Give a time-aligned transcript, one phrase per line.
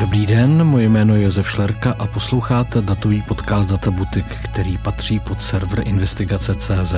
[0.00, 5.42] Dobrý den, moje jméno je Josef Šlerka a posloucháte datový podcast Databutik, který patří pod
[5.42, 6.94] server investigace.cz.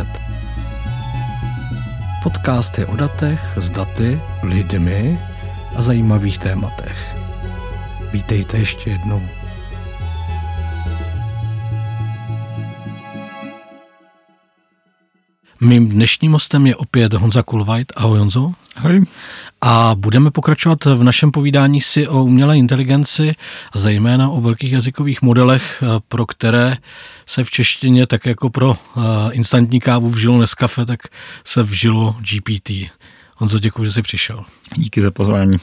[2.23, 5.21] Podcast je o datech, s daty, lidmi
[5.77, 7.17] a zajímavých tématech.
[8.13, 9.23] Vítejte ještě jednou.
[15.63, 17.93] Mým dnešním hostem je opět Honza Kulvajt.
[17.97, 18.53] Ahoj Honzo.
[18.77, 19.05] Ahoj.
[19.61, 23.35] A budeme pokračovat v našem povídání si o umělé inteligenci,
[23.75, 26.77] zejména o velkých jazykových modelech, pro které
[27.27, 29.01] se v češtině, tak jako pro eh,
[29.33, 31.01] instantní kávu vžilo Nescafe, tak
[31.45, 32.71] se vžilo GPT.
[33.37, 34.45] Honzo, děkuji, že jsi přišel.
[34.77, 35.57] Díky za pozvání.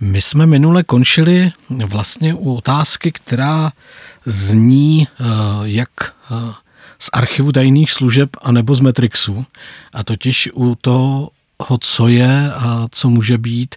[0.00, 3.72] My jsme minule končili vlastně u otázky, která
[4.24, 5.24] zní, eh,
[5.62, 5.90] jak
[6.30, 6.63] eh,
[7.04, 9.46] z archivu tajných služeb anebo z Matrixu.
[9.92, 11.30] A totiž u toho,
[11.80, 13.74] co je a co může být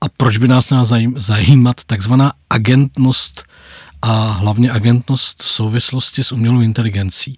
[0.00, 0.84] a proč by nás měla
[1.16, 3.44] zajímat takzvaná agentnost
[4.02, 7.36] a hlavně agentnost v souvislosti s umělou inteligencí.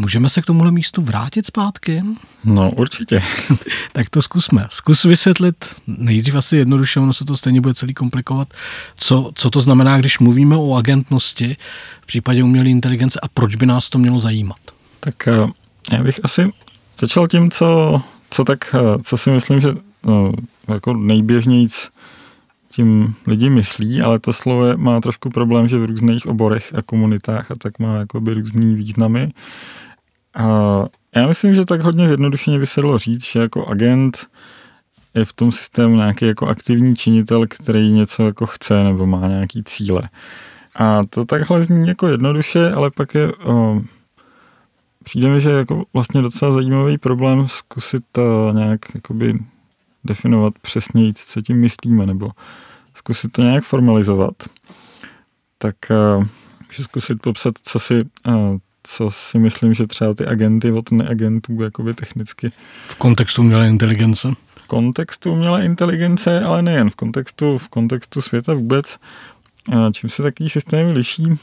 [0.00, 2.02] Můžeme se k tomuhle místu vrátit zpátky?
[2.44, 3.22] No, určitě.
[3.92, 4.66] tak to zkusme.
[4.70, 8.54] Zkus vysvětlit nejdřív asi jednoduše, ono se to stejně bude celý komplikovat,
[8.96, 11.56] co, co to znamená, když mluvíme o agentnosti
[12.00, 14.58] v případě umělé inteligence a proč by nás to mělo zajímat?
[15.00, 15.48] Tak eh,
[15.92, 16.52] já bych asi
[17.00, 19.68] začal tím, co, co tak, eh, co si myslím, že
[20.04, 20.32] no,
[20.68, 21.90] jako nejběžnějíc
[22.70, 27.50] tím lidi myslí, ale to slovo má trošku problém, že v různých oborech a komunitách
[27.50, 29.30] a tak má jakoby různý významy.
[31.16, 34.26] Já myslím, že tak hodně zjednodušeně by se dalo říct, že jako agent
[35.14, 39.64] je v tom systému nějaký jako aktivní činitel, který něco jako chce nebo má nějaký
[39.64, 40.00] cíle.
[40.76, 43.82] A to takhle zní jako jednoduše, ale pak je, o,
[45.04, 49.38] přijde mi, že jako vlastně docela zajímavý problém zkusit to nějak jakoby
[50.04, 52.30] definovat přesněji, co tím myslíme, nebo
[52.94, 54.34] zkusit to nějak formalizovat.
[55.58, 55.76] Tak
[56.66, 58.02] můžu zkusit popsat, co si,
[58.82, 62.52] co si myslím, že třeba ty agenty od neagentů jakoby technicky.
[62.84, 64.32] V kontextu umělé inteligence?
[64.46, 68.98] V kontextu umělé inteligence, ale nejen v kontextu, v kontextu světa vůbec.
[69.68, 71.36] Uh, čím se takový systémy liší, uh,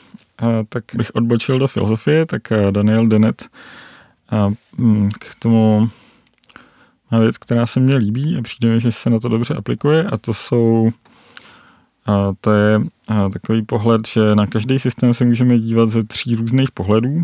[0.70, 3.50] tak bych odbočil do filozofie, tak uh, Daniel Dennett
[4.32, 4.54] uh,
[5.20, 5.90] k tomu
[7.12, 10.04] má věc, která se mně líbí a přijde mi, že se na to dobře aplikuje
[10.04, 10.92] a to jsou
[12.06, 12.82] a to je
[13.34, 17.24] takový pohled, že na každý systém se můžeme dívat ze tří různých pohledů.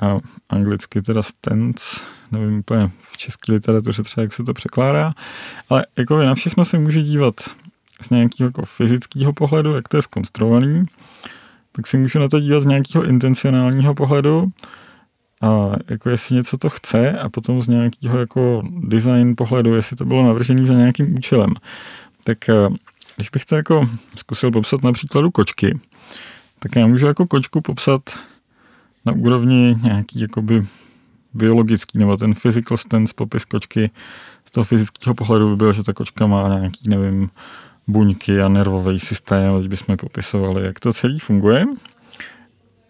[0.00, 2.00] A anglicky teda stance,
[2.32, 5.14] nevím úplně v české literatuře třeba, jak se to překládá,
[5.68, 7.34] ale jako na všechno se může dívat
[8.00, 10.86] z nějakého jako fyzického pohledu, jak to je skonstruovaný,
[11.72, 14.52] tak si můžu na to dívat z nějakého intencionálního pohledu,
[15.42, 20.04] a jako jestli něco to chce a potom z nějakého jako design pohledu, jestli to
[20.04, 21.50] bylo navržené za nějakým účelem.
[22.24, 22.68] Tak eh,
[23.16, 25.78] když bych to jako zkusil popsat na příkladu kočky,
[26.58, 28.18] tak já můžu jako kočku popsat
[29.04, 30.66] na úrovni nějaký jakoby
[31.34, 33.90] biologický, nebo ten physical stance popis kočky
[34.44, 37.30] z toho fyzického pohledu by byl, že ta kočka má nějaký, nevím,
[37.86, 41.66] buňky a nervový systém, teď bychom popisovali, jak to celý funguje.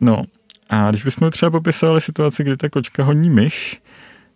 [0.00, 0.22] No
[0.68, 3.82] a když bychom třeba popisovali situaci, kdy ta kočka honí myš,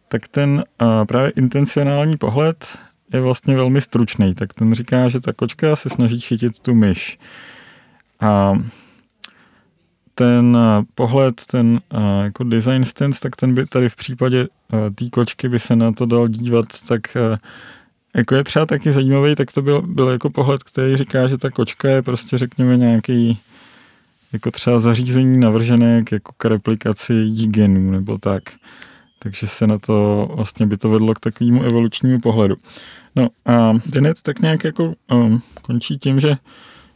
[0.08, 2.78] tak ten uh, právě intencionální pohled
[3.12, 4.34] je vlastně velmi stručný.
[4.34, 7.18] Tak ten říká, že ta kočka se snaží chytit tu myš.
[8.20, 8.52] A
[10.14, 10.58] ten
[10.94, 11.80] pohled, ten
[12.22, 14.48] jako design stance, tak ten by tady v případě
[14.94, 17.00] té kočky by se na to dal dívat, tak
[18.16, 21.50] jako je třeba taky zajímavý, tak to byl, byl jako pohled, který říká, že ta
[21.50, 23.38] kočka je prostě řekněme nějaký
[24.32, 28.42] jako třeba zařízení navržené k, jako k replikaci genů nebo tak.
[29.18, 32.56] Takže se na to vlastně by to vedlo k takovému evolučnímu pohledu.
[33.16, 36.36] No a Dennett tak nějak jako um, končí tím, že,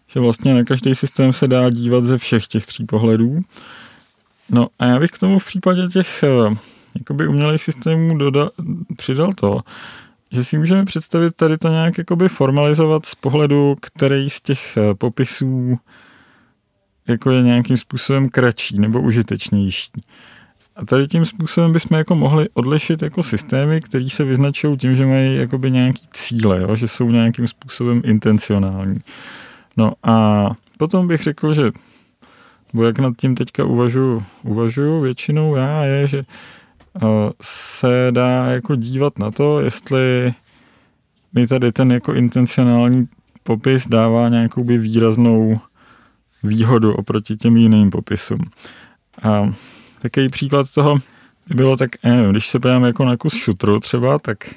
[0.07, 3.41] že vlastně na každý systém se dá dívat ze všech těch tří pohledů.
[4.51, 6.57] No a já bych k tomu v případě těch uh,
[6.99, 8.51] jakoby umělých systémů doda,
[8.97, 9.61] přidal to,
[10.33, 14.95] že si můžeme představit tady to nějak jakoby formalizovat z pohledu, který z těch uh,
[14.95, 15.79] popisů
[17.09, 19.91] jako je nějakým způsobem kratší nebo užitečnější.
[20.77, 25.07] A tady tím způsobem bychom jako mohli odlišit jako systémy, které se vyznačují tím, že
[25.07, 26.77] mají jakoby nějaký cíle, jo?
[26.77, 28.99] že jsou nějakým způsobem intencionální.
[29.77, 30.47] No a
[30.79, 31.71] potom bych řekl, že
[32.73, 36.25] nebo jak nad tím teďka uvažuji, uvažuji většinou já, je, že
[37.03, 37.09] uh,
[37.43, 40.35] se dá jako dívat na to, jestli
[41.33, 43.09] mi tady ten jako intencionální
[43.43, 45.61] popis dává nějakou by výraznou
[46.43, 48.41] výhodu oproti těm jiným popisům.
[49.23, 49.53] A
[50.03, 50.99] Takový příklad toho
[51.49, 54.55] by bylo tak, nevím, když se podíváme jako na kus šutru třeba, tak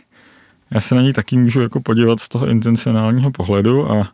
[0.71, 4.11] já se na ní taky můžu jako podívat z toho intencionálního pohledu a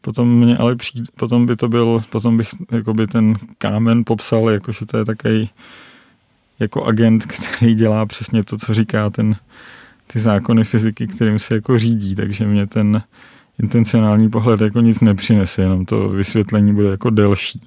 [0.00, 4.86] potom mě ale přijde, potom by to byl, potom bych jakoby ten kámen popsal, jakože
[4.86, 5.50] to je takový
[6.58, 9.36] jako agent, který dělá přesně to, co říká ten,
[10.06, 13.02] ty zákony fyziky, kterým se jako řídí, takže mě ten
[13.58, 17.60] intencionální pohled jako nic nepřinese, jenom to vysvětlení bude jako delší.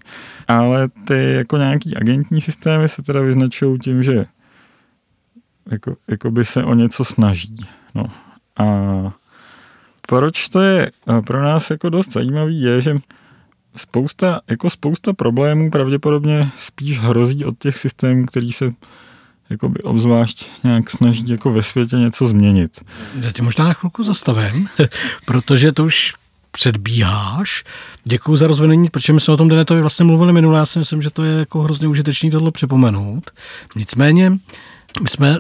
[0.48, 4.25] Ale ty jako nějaký agentní systémy se teda vyznačují tím, že
[5.72, 7.57] jako, jako by se o něco snaží.
[7.95, 8.06] No.
[8.57, 8.66] A
[10.07, 10.92] proč to je
[11.25, 12.95] pro nás jako dost zajímavý, je, že
[13.75, 18.69] spousta, jako spousta problémů pravděpodobně spíš hrozí od těch systémů, který se
[19.50, 22.80] jakoby obzvlášť nějak snaží jako ve světě něco změnit.
[23.22, 24.68] Já tě možná na chvilku zastavím,
[25.26, 26.14] protože to už
[26.52, 27.64] předbíháš.
[28.04, 31.02] Děkuji za rozvedení, protože my jsme o tom Denetovi vlastně mluvili minule, já si myslím,
[31.02, 33.32] že to je jako hrozně užitečný tohle připomenout.
[33.76, 34.30] Nicméně,
[35.02, 35.38] my jsme,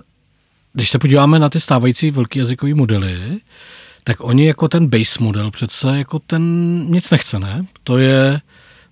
[0.73, 3.39] když se podíváme na ty stávající velké jazykové modely,
[4.03, 6.43] tak oni jako ten base model přece jako ten
[6.89, 7.65] nic nechce, ne?
[7.83, 8.41] To je,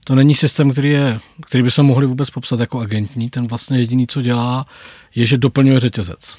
[0.07, 3.29] to není systém, který, je, který by se mohli vůbec popsat jako agentní.
[3.29, 4.65] Ten vlastně jediný, co dělá,
[5.15, 6.37] je, že doplňuje řetězec.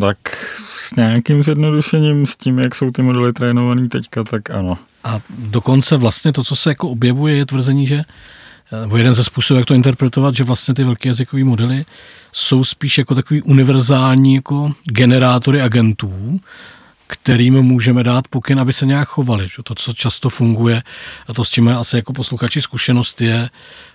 [0.00, 0.18] Tak
[0.68, 4.78] s nějakým zjednodušením, s tím, jak jsou ty modely trénovaný teďka, tak ano.
[5.04, 8.02] A dokonce vlastně to, co se jako objevuje, je tvrzení, že
[8.80, 11.84] nebo jeden ze způsobů, jak to interpretovat, že vlastně ty velké jazykové modely
[12.32, 16.40] jsou spíš jako takový univerzální jako generátory agentů,
[17.06, 19.46] kterým můžeme dát pokyn, aby se nějak chovali.
[19.62, 20.82] To, co často funguje,
[21.28, 23.50] a to s čím asi jako posluchači zkušenost je,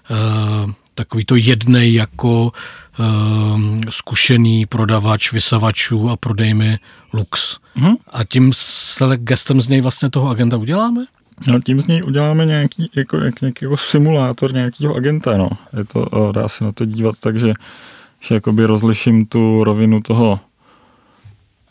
[0.09, 2.51] uh, takový to jednej jako
[2.99, 6.77] uh, zkušený prodavač vysavačů a prodej mi
[7.13, 7.59] lux.
[7.75, 7.95] Hmm.
[8.07, 11.05] A tím s gestem z něj vlastně toho agenta uděláme?
[11.47, 15.37] No, tím z něj uděláme nějaký, jako, jak, nějaký jako simulátor nějakého agenta.
[15.37, 15.49] No.
[15.77, 17.53] Je to, dá se na to dívat tak, že,
[18.19, 20.39] že jakoby rozliším tu rovinu toho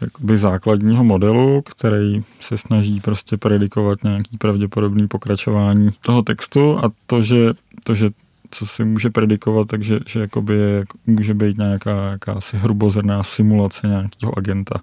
[0.00, 7.22] jakoby základního modelu, který se snaží prostě predikovat nějaký pravděpodobný pokračování toho textu a to,
[7.22, 7.52] že,
[7.84, 8.08] to, že
[8.50, 14.38] co si může predikovat, takže že jakoby je, může být nějaká jakási hrubozrná simulace nějakého
[14.38, 14.80] agenta,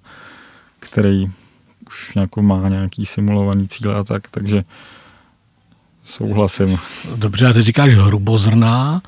[0.79, 1.27] který
[1.87, 4.63] už nějakou má nějaký simulovaný cíl a tak, takže
[6.05, 6.77] souhlasím.
[7.15, 9.01] Dobře, a ty říkáš hrubozrná,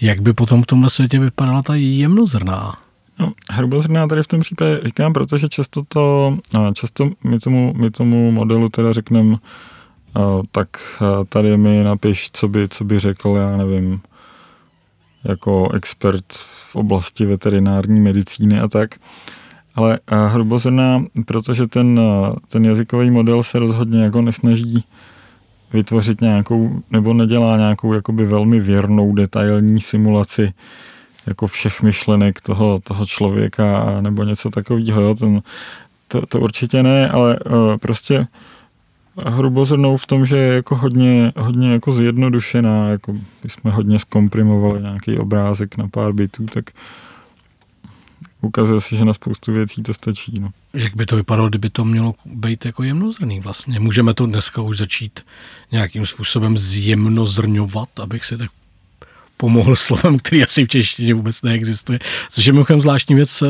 [0.00, 2.76] jak by potom v tomhle světě vypadala ta jemnozrná?
[3.20, 6.36] No, hrubozrná tady v tom případě říkám, protože často to,
[6.74, 9.36] často my tomu, my tomu modelu teda řekneme,
[10.52, 10.68] tak
[11.28, 14.00] tady mi napiš, co by, co by řekl, já nevím,
[15.24, 18.90] jako expert v oblasti veterinární medicíny a tak.
[19.74, 22.00] Ale hrubozrná, protože ten,
[22.48, 24.84] ten jazykový model se rozhodně jako nesnaží
[25.72, 30.52] vytvořit nějakou, nebo nedělá nějakou jakoby velmi věrnou detailní simulaci
[31.30, 35.00] jako všech myšlenek toho, toho člověka nebo něco takového.
[35.00, 35.14] Jo?
[35.14, 35.42] Ten,
[36.08, 38.26] to, to určitě ne, ale uh, prostě
[39.26, 43.14] hrubozrnou v tom, že je jako hodně, hodně jako zjednodušená, jako
[43.48, 46.70] jsme hodně zkomprimovali nějaký obrázek na pár bitů, tak
[48.40, 50.34] ukazuje se, že na spoustu věcí to stačí.
[50.40, 50.50] No.
[50.74, 53.80] Jak by to vypadalo, kdyby to mělo být jako jemnozrný vlastně?
[53.80, 55.20] Můžeme to dneska už začít
[55.72, 58.50] nějakým způsobem zjemnozrňovat, abych si tak
[59.40, 61.98] pomohl slovem, který asi v češtině vůbec neexistuje,
[62.30, 63.42] což je mimochodem zvláštní věc,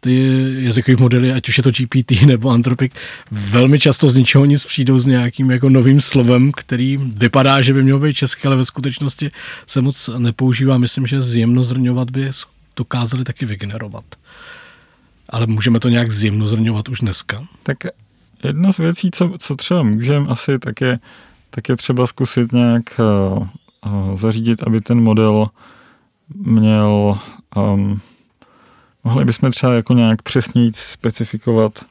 [0.00, 2.92] ty jazykové modely, ať už je to GPT nebo Anthropic,
[3.30, 7.82] velmi často z ničeho nic přijdou s nějakým jako novým slovem, který vypadá, že by
[7.82, 9.30] mělo být české, ale ve skutečnosti
[9.66, 10.78] se moc nepoužívá.
[10.78, 12.30] Myslím, že zjemnozrňovat by
[12.76, 14.04] dokázali taky vygenerovat.
[15.28, 17.44] Ale můžeme to nějak zjemnozrňovat už dneska?
[17.62, 17.76] Tak
[18.44, 20.98] jedna z věcí, co, co třeba můžeme asi, tak je,
[21.50, 23.00] tak je třeba zkusit nějak
[23.38, 23.46] uh,
[24.14, 25.48] zařídit, aby ten model
[26.34, 27.18] měl,
[27.56, 28.00] um,
[29.04, 31.84] mohli bychom třeba jako nějak přesněji specifikovat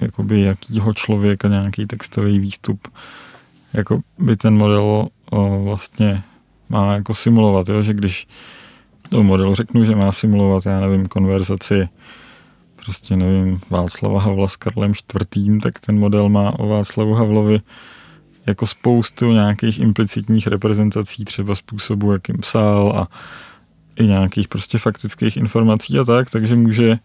[0.00, 2.88] jakoby jakýho člověka nějaký textový výstup,
[3.72, 6.22] jako by ten model o, vlastně
[6.68, 7.82] má jako simulovat, jo?
[7.82, 8.26] že když
[9.08, 11.88] tomu modelu řeknu, že má simulovat, já nevím, konverzaci
[12.76, 14.92] prostě nevím, Václava Havla s Karlem
[15.36, 17.60] IV., tak ten model má o Václavu Havlovi
[18.46, 23.08] jako spoustu nějakých implicitních reprezentací, třeba způsobu, jakým psal a
[23.96, 26.98] i nějakých prostě faktických informací a tak, takže může,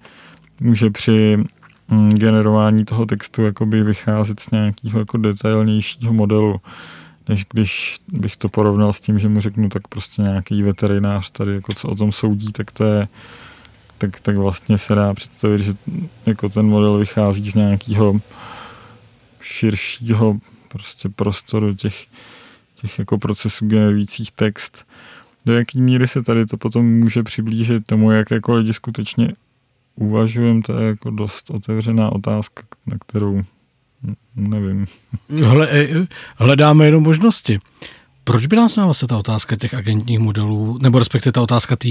[0.62, 1.38] může při
[1.88, 6.62] mm, generování toho textu jakoby vycházet z nějakého jako detailnějšího modelu,
[7.30, 11.54] než když bych to porovnal s tím, že mu řeknu tak prostě nějaký veterinář tady
[11.54, 13.08] jako co o tom soudí, tak to je
[13.98, 15.74] tak, tak vlastně se dá představit, že
[16.26, 18.22] jako ten model vychází z nějakého
[19.42, 20.38] širšího
[20.72, 22.06] prostě prostoru těch,
[22.76, 24.86] těch jako procesů generujících text.
[25.46, 29.34] Do jaký míry se tady to potom může přiblížit tomu, jak jako lidi skutečně
[29.96, 33.42] uvažujeme, to je jako dost otevřená otázka, na kterou
[34.36, 34.86] nevím.
[35.30, 37.60] Hle, eh, hledáme jenom možnosti.
[38.24, 41.90] Proč by nás vlastně ta otázka těch agentních modelů, nebo respektive ta otázka té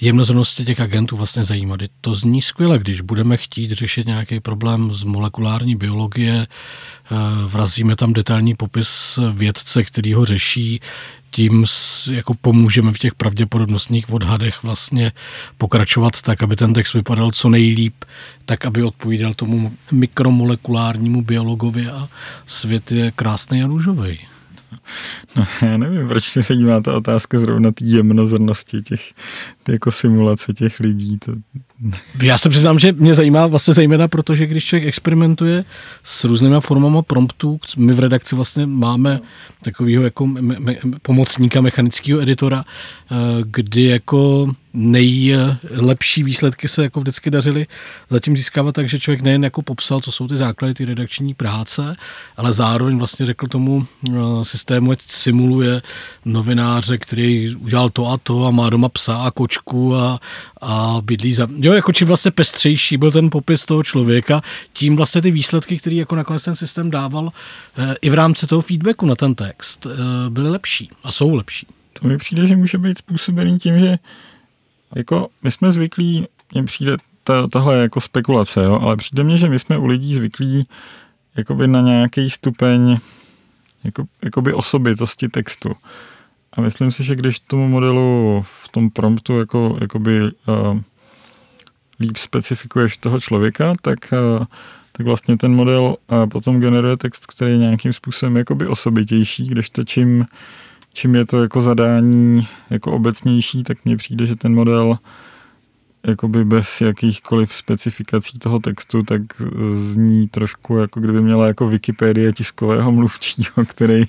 [0.00, 1.80] jemnozornosti těch agentů vlastně zajímat?
[2.00, 8.12] To zní skvěle, když budeme chtít řešit nějaký problém z molekulární biologie, eh, vrazíme tam
[8.12, 10.80] detailní popis vědce, který ho řeší,
[11.30, 11.64] tím
[12.10, 15.12] jako pomůžeme v těch pravděpodobnostních odhadech vlastně
[15.58, 18.04] pokračovat tak, aby ten text vypadal co nejlíp,
[18.44, 22.08] tak, aby odpovídal tomu mikromolekulárnímu biologovi a
[22.44, 24.18] svět je krásný a růžový.
[25.36, 29.12] No, já nevím, proč se dívá ta otázka zrovna té jemnozrnosti těch,
[29.62, 31.18] ty jako simulace těch lidí.
[31.18, 31.32] To...
[32.22, 35.64] Já se přiznám, že mě zajímá vlastně zejména, protože když člověk experimentuje
[36.02, 39.20] s různýma formama promptů, my v redakci vlastně máme
[39.62, 47.30] takového jako me- me- pomocníka mechanického editora, eh, kdy jako nejlepší výsledky se jako vždycky
[47.30, 47.66] dařily
[48.10, 51.96] zatím získávat tak, že člověk nejen jako popsal, co jsou ty základy ty redakční práce,
[52.36, 55.82] ale zároveň vlastně řekl tomu eh, systému, ať simuluje
[56.24, 60.20] novináře, který udělal to a to a má doma psa a kočku a,
[60.60, 61.48] a bydlí za...
[61.56, 64.42] Jo, jako čím vlastně pestřejší byl ten popis toho člověka,
[64.72, 67.30] tím vlastně ty výsledky, které jako nakonec ten systém dával
[67.78, 71.66] eh, i v rámci toho feedbacku na ten text, eh, byly lepší a jsou lepší.
[72.00, 73.98] To mi přijde, že může být způsobený tím, že
[74.94, 79.48] jako my jsme zvyklí, mně přijde to, tohle jako spekulace, jo, ale přijde mně, že
[79.48, 80.68] my jsme u lidí zvyklí
[81.36, 82.98] jakoby na nějaký stupeň
[83.84, 85.72] jako, jakoby osobitosti textu.
[86.52, 90.80] A myslím si, že když tomu modelu v tom promptu jako, jakoby, uh,
[92.00, 93.98] líp specifikuješ toho člověka, tak,
[94.38, 94.44] uh,
[94.92, 99.70] tak vlastně ten model uh, potom generuje text, který je nějakým způsobem jakoby osobitější, když
[99.70, 100.26] to čím
[100.96, 104.98] čím je to jako zadání jako obecnější, tak mně přijde, že ten model
[106.06, 109.20] jakoby bez jakýchkoliv specifikací toho textu, tak
[109.74, 114.04] zní trošku jako kdyby měla jako Wikipedie tiskového mluvčího, který,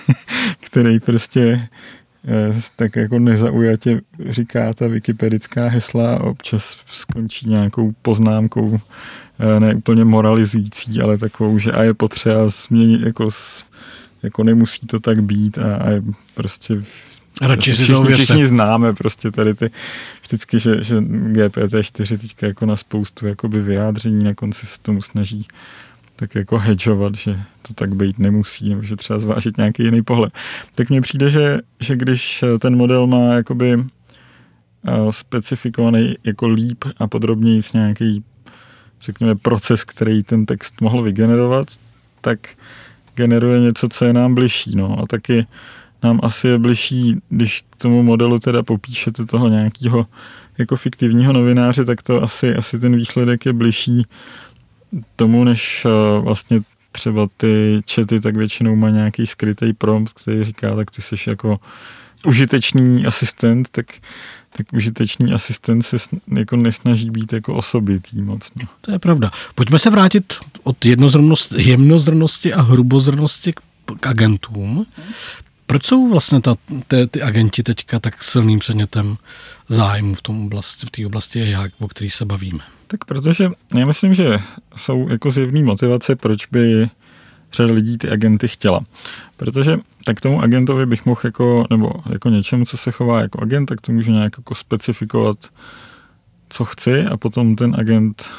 [0.60, 1.68] který prostě
[2.28, 8.80] eh, tak jako nezaujatě říká ta wikipedická hesla a občas skončí nějakou poznámkou
[9.38, 13.30] eh, ne úplně moralizující, ale takovou, že a je potřeba změnit jako
[14.24, 16.02] jako nemusí to tak být a, a
[16.34, 16.82] prostě
[17.40, 19.70] Radši prostě si všichni, všichni známe prostě tady ty,
[20.22, 25.46] vždycky, že, že GPT-4 teďka jako na spoustu jakoby vyjádření na konci se tomu snaží
[26.16, 30.32] tak jako hedžovat, že to tak být nemusí, nebo že třeba zvážit nějaký jiný pohled.
[30.74, 37.06] Tak mně přijde, že, že když ten model má jakoby eh, specifikovaný jako líp a
[37.08, 38.24] podrobněji s nějaký,
[39.02, 41.68] řekněme, proces, který ten text mohl vygenerovat,
[42.20, 42.48] tak
[43.14, 44.76] generuje něco, co je nám bližší.
[44.76, 44.98] No.
[45.00, 45.46] A taky
[46.02, 50.06] nám asi je bližší, když k tomu modelu teda popíšete toho nějakého
[50.58, 54.06] jako fiktivního novináře, tak to asi, asi ten výsledek je bližší
[55.16, 56.60] tomu, než uh, vlastně
[56.92, 61.60] třeba ty čety, tak většinou má nějaký skrytý prompt, který říká, tak ty jsi jako
[62.26, 63.86] užitečný asistent, tak
[64.56, 65.96] tak užitečný asistent se
[66.36, 68.50] jako nesnaží být jako osobitý moc.
[68.56, 68.68] No.
[68.80, 69.30] To je pravda.
[69.54, 70.84] Pojďme se vrátit od
[71.56, 73.60] jemnozrnosti a hrubozrnosti k,
[74.00, 74.86] k agentům.
[75.66, 76.54] Proč jsou vlastně ta,
[76.88, 79.16] ty, ty agenti teďka tak silným předmětem
[79.68, 82.64] zájmu v tom oblasti, v té oblasti jak, o který se bavíme?
[82.86, 84.38] Tak protože já myslím, že
[84.76, 86.88] jsou jako zjevné motivace, proč by
[87.52, 88.80] řada lidí ty agenty chtěla.
[89.36, 93.66] Protože tak tomu agentovi bych mohl jako, nebo jako něčemu, co se chová jako agent,
[93.66, 95.38] tak to můžu nějak jako specifikovat,
[96.48, 98.30] co chci a potom ten agent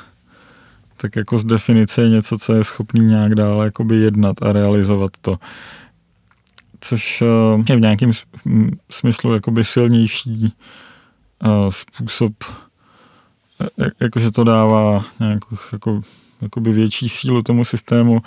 [0.97, 5.11] tak jako z definice je něco, co je schopný nějak dále jakoby jednat a realizovat
[5.21, 5.39] to.
[6.79, 7.25] Což eh,
[7.69, 8.11] je v nějakém
[8.89, 10.53] smyslu jakoby silnější
[11.43, 12.33] eh, způsob,
[13.81, 16.01] eh, jakože to dává nějakou jako,
[16.41, 18.21] jakoby větší sílu tomu systému,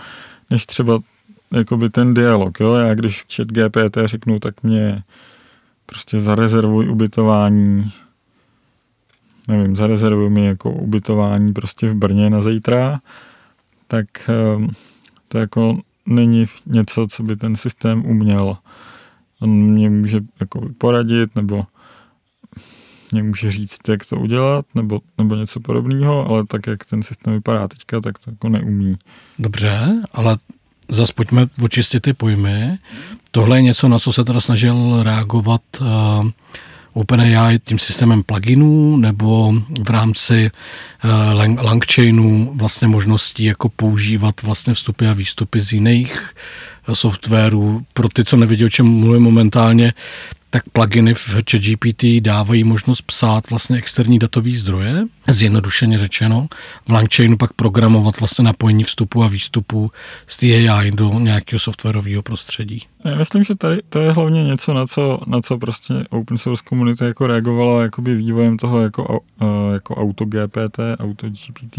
[0.51, 1.01] než třeba
[1.53, 2.61] jakoby ten dialog.
[2.61, 2.75] Jo?
[2.75, 5.03] Já když chat GPT řeknu, tak mě
[5.87, 7.93] prostě zarezervuj ubytování
[9.49, 13.01] nevím, zarezervuj mi jako ubytování prostě v Brně na zítra,
[13.89, 14.69] tak ehm,
[15.29, 18.57] to jako není něco, co by ten systém uměl.
[19.41, 21.65] On mě může jako poradit, nebo
[23.13, 27.33] mě může říct, jak to udělat, nebo, nebo něco podobného, ale tak, jak ten systém
[27.33, 28.97] vypadá teďka, tak to jako neumí.
[29.39, 30.37] Dobře, ale
[30.89, 32.79] zase pojďme očistit ty pojmy.
[33.31, 35.87] Tohle je něco, na co se teda snažil reagovat uh,
[36.93, 39.55] OpenAI tím systémem pluginů nebo
[39.85, 40.51] v rámci
[41.05, 46.35] uh, Langchainu vlastně možností jako používat vlastně vstupy a výstupy z jiných
[46.89, 47.83] uh, softwarů.
[47.93, 49.93] Pro ty, co nevidí, o čem mluvím momentálně,
[50.51, 56.47] tak pluginy v ChatGPT dávají možnost psát vlastně externí datový zdroje, zjednodušeně řečeno.
[56.89, 59.91] V Langchainu pak programovat vlastně napojení vstupu a výstupu
[60.27, 62.83] z AI do nějakého softwarového prostředí.
[63.05, 66.63] Já myslím, že tady to je hlavně něco, na co, na co prostě open source
[66.67, 69.21] komunita jako reagovala jakoby vývojem toho jako,
[69.73, 71.79] jako AutoGPT, AutoGPT,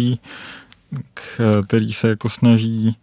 [1.68, 2.96] který se jako snaží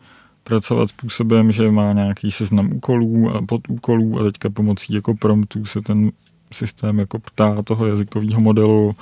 [0.49, 5.83] pracovat způsobem, že má nějaký seznam úkolů a podúkolů a teďka pomocí jako promptů se
[5.83, 6.13] ten
[6.53, 8.95] systém jako ptá toho jazykového modelu,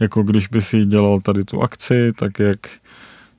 [0.00, 2.58] jako když by si dělal tady tu akci, tak jak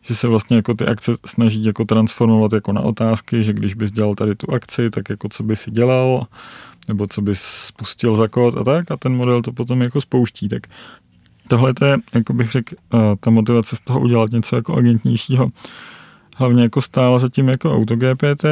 [0.02, 3.92] že se vlastně jako ty akce snaží jako transformovat jako na otázky, že když bys
[3.92, 6.28] dělal tady tu akci, tak jako co by si dělal,
[6.88, 10.50] nebo co bys spustil za kód a tak a ten model to potom jako spouští.
[10.50, 10.68] Tak
[11.48, 15.50] tohle to je, jako bych řekl, eh, ta motivace z toho udělat něco jako agentnějšího,
[16.38, 18.46] hlavně jako stála zatím jako AutoGPT,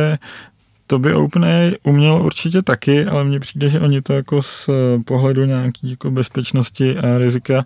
[0.88, 4.70] to by OpenAI umělo určitě taky, ale mně přijde, že oni to jako z
[5.06, 7.66] pohledu nějaký jako bezpečnosti a rizika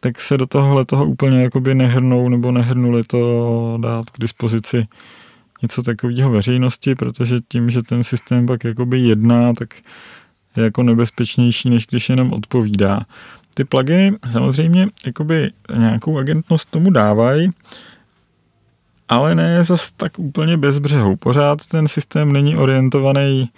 [0.00, 4.86] tak se do tohohle toho úplně jakoby nehrnou nebo nehrnuli to dát k dispozici
[5.62, 9.74] něco takového veřejnosti, protože tím, že ten systém pak jakoby jedná, tak
[10.56, 13.00] je jako nebezpečnější, než když jenom odpovídá.
[13.54, 17.50] Ty pluginy samozřejmě jakoby nějakou agentnost tomu dávají,
[19.10, 21.16] ale ne zas tak úplně bez břehu.
[21.16, 23.50] Pořád ten systém není orientovaný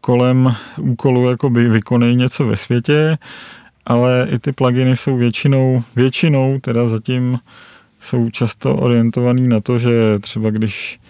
[0.00, 3.18] kolem úkolu, jakoby vykonej něco ve světě,
[3.86, 7.38] ale i ty pluginy jsou většinou, většinou teda zatím
[8.00, 11.00] jsou často orientovaný na to, že třeba když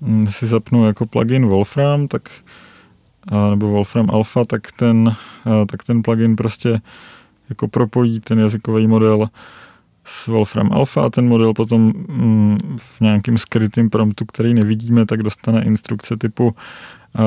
[0.00, 2.22] hm, si zapnu jako plugin Wolfram, tak
[3.50, 5.14] nebo Wolfram Alpha, tak ten,
[5.70, 6.80] tak ten plugin prostě
[7.48, 9.28] jako propojí ten jazykový model
[10.08, 15.22] s Wolfram Alpha a ten model potom hm, v nějakém skrytým promptu, který nevidíme, tak
[15.22, 16.54] dostane instrukce typu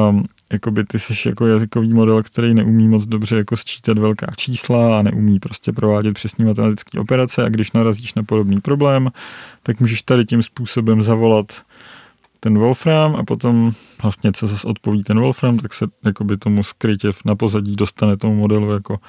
[0.10, 0.24] um,
[0.54, 5.02] jakoby ty jsi jako jazykový model, který neumí moc dobře jako sčítat velká čísla a
[5.02, 9.12] neumí prostě provádět přesní matematické operace a když narazíš na podobný problém,
[9.64, 11.62] tak můžeš tady tím způsobem zavolat
[12.40, 13.72] ten Wolfram a potom
[14.02, 18.36] vlastně co zase odpoví ten Wolfram, tak se jakoby tomu skrytě na pozadí dostane tomu
[18.36, 19.00] modelu jako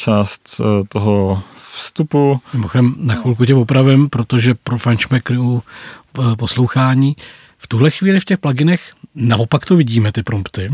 [0.00, 2.40] část eh, toho vstupu.
[2.52, 7.16] Mimochodem, na chvilku tě opravím, protože pro fančmekru eh, poslouchání
[7.60, 8.80] v tuhle chvíli v těch pluginech
[9.14, 10.72] Naopak to vidíme, ty prompty.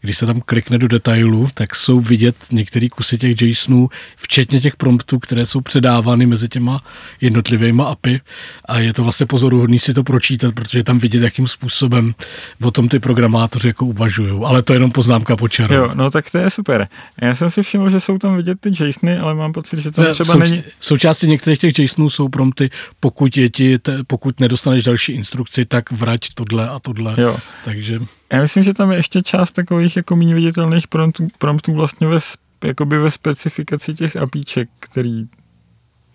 [0.00, 4.76] Když se tam klikne do detailu, tak jsou vidět některé kusy těch JSONů, včetně těch
[4.76, 6.84] promptů, které jsou předávány mezi těma
[7.20, 8.20] jednotlivými API.
[8.64, 12.14] A je to vlastně pozoruhodný si to pročítat, protože je tam vidět, jakým způsobem
[12.62, 14.40] o tom ty programátoři jako uvažují.
[14.44, 15.74] Ale to je jenom poznámka po čaru.
[15.74, 16.88] Jo, no tak to je super.
[17.22, 20.14] Já jsem si všiml, že jsou tam vidět ty JSONy, ale mám pocit, že to
[20.14, 20.62] třeba Sou, není...
[20.80, 25.90] Součástí některých těch JSONů jsou prompty, pokud, je ti, te, pokud nedostaneš další instrukci, tak
[25.90, 27.14] vrať tohle a tohle.
[27.18, 27.38] Jo.
[27.64, 28.00] Takže...
[28.32, 32.18] Já myslím, že tam je ještě část takových jako méně viditelných promptů, promptů vlastně ve,
[32.64, 35.26] jakoby ve specifikaci těch apíček, který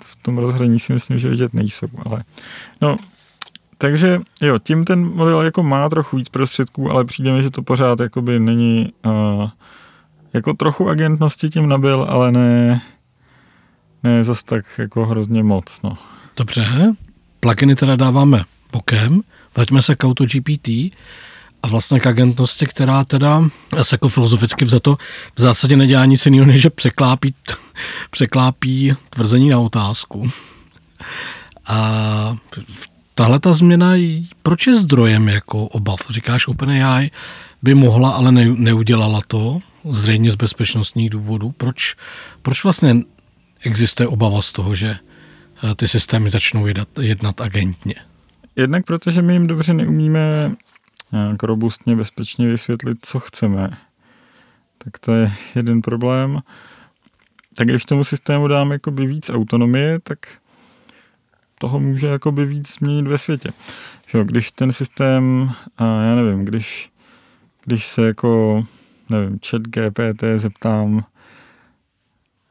[0.04, 2.24] v tom rozhraní si myslím, že vidět nejsou, ale
[2.82, 2.96] no,
[3.78, 7.62] takže jo, tím ten model jako má trochu víc prostředků, ale přijde mi, že to
[7.62, 9.50] pořád jakoby není uh,
[10.34, 12.82] jako trochu agentnosti tím nabil, ale ne,
[14.04, 15.98] ne zas tak jako hrozně moc, no.
[16.38, 16.94] Dobře,
[17.40, 19.22] pluginy teda dáváme bokem,
[19.56, 20.68] vraťme se k AutoGPT
[21.64, 23.44] a vlastně k agentnosti, která teda
[23.78, 24.98] asi jako filozoficky vzato
[25.36, 27.36] v zásadě nedělá nic jiného, než že překlápí,
[28.12, 30.32] překlápí tvrzení na otázku.
[31.68, 32.38] A
[33.16, 33.92] tahle ta změna,
[34.44, 36.00] proč je zdrojem jako obav?
[36.10, 37.12] Říkáš OpenAI
[37.62, 39.60] by mohla, ale ne, neudělala to,
[39.92, 41.52] zřejmě z bezpečnostních důvodů.
[41.52, 41.96] Proč,
[42.42, 42.96] proč vlastně
[43.64, 44.98] existuje obava z toho, že
[45.64, 47.96] eh, ty systémy začnou jednat, jednat agentně?
[48.56, 50.56] Jednak protože my jim dobře neumíme
[51.12, 53.70] nějak robustně, bezpečně vysvětlit, co chceme.
[54.78, 56.40] Tak to je jeden problém.
[57.58, 60.20] Tak když tomu systému dáme jakoby víc autonomie, tak
[61.60, 63.50] toho může jakoby víc změnit ve světě.
[64.14, 66.92] Jo, když ten systém, a já nevím, když,
[67.66, 68.64] když se jako,
[69.10, 71.06] nevím, chat GPT zeptám,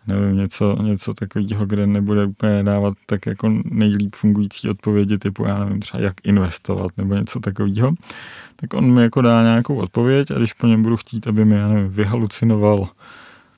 [0.07, 5.59] nevím, něco, něco takového, kde nebude úplně dávat tak jako nejlíp fungující odpovědi typu, já
[5.59, 7.95] nevím, třeba jak investovat nebo něco takového,
[8.57, 11.55] tak on mi jako dá nějakou odpověď a když po něm budu chtít, aby mi,
[11.55, 12.89] já nevím, vyhalucinoval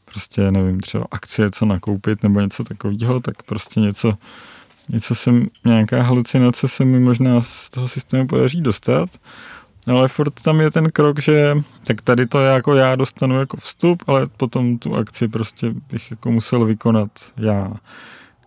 [0.05, 4.15] prostě, nevím, třeba akcie, co nakoupit nebo něco takového, tak prostě něco,
[4.89, 9.09] něco jsem, nějaká halucinace se mi možná z toho systému podaří dostat,
[9.87, 14.03] ale furt tam je ten krok, že tak tady to jako já dostanu jako vstup,
[14.07, 17.73] ale potom tu akci prostě bych jako musel vykonat já.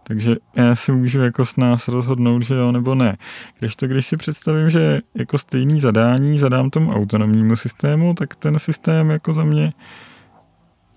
[0.04, 3.17] Takže já si můžu jako s nás rozhodnout, že jo nebo ne.
[3.60, 8.60] Když to, když si představím, že jako stejný zadání zadám tomu autonomnímu systému, tak ten
[8.60, 9.73] systém jako za mě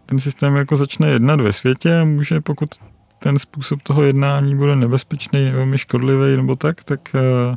[0.07, 2.70] ten systém jako začne jednat ve světě a může, pokud
[3.18, 7.57] ten způsob toho jednání bude nebezpečný nebo mi škodlivý nebo tak, tak, eh,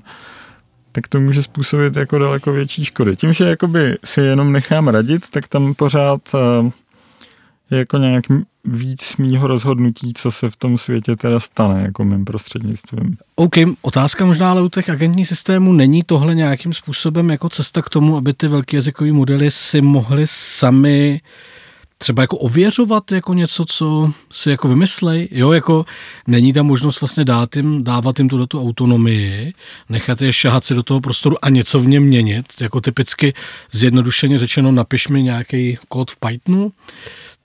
[0.96, 3.16] tak to může způsobit jako daleko větší škody.
[3.16, 6.72] Tím, že jakoby si jenom nechám radit, tak tam pořád eh,
[7.72, 8.26] je jako nějak
[8.66, 13.18] víc mýho rozhodnutí, co se v tom světě teda stane, jako mým prostřednictvím.
[13.36, 17.90] OK, otázka možná ale u těch agentních systémů, není tohle nějakým způsobem jako cesta k
[17.90, 21.22] tomu, aby ty velké jazykové modely si mohly sami
[21.98, 25.86] třeba jako ověřovat jako něco, co si jako vymyslej, jo, jako
[26.28, 29.54] není tam možnost vlastně dát jim, dávat jim tu, tu autonomii,
[29.90, 33.34] nechat je šahat si do toho prostoru a něco v něm měnit, jako typicky
[33.72, 36.72] zjednodušeně řečeno napiš mi nějaký kód v Pythonu,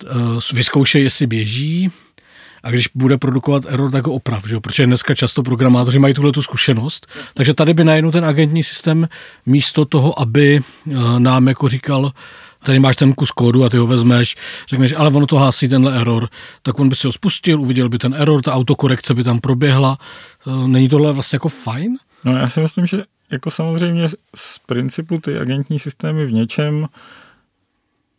[0.05, 0.09] eh,
[0.53, 1.91] vyzkoušej, jestli běží,
[2.63, 4.61] a když bude produkovat error, tak ho oprav, že jo?
[4.61, 7.07] protože dneska často programátoři mají tuhle tu zkušenost.
[7.35, 9.09] Takže tady by najednou ten agentní systém
[9.47, 12.13] místo toho, aby eh, nám jako říkal,
[12.65, 14.37] tady máš ten kus kódu a ty ho vezmeš,
[14.69, 16.29] řekneš, ale ono to hlásí tenhle error,
[16.63, 19.99] tak on by si ho spustil, uviděl by ten error, ta autokorekce by tam proběhla.
[20.47, 21.99] Eh, není tohle vlastně jako fajn?
[22.25, 26.87] No já si myslím, že jako samozřejmě z principu ty agentní systémy v něčem